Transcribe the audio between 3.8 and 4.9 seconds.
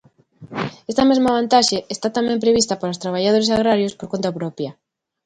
por conta propia.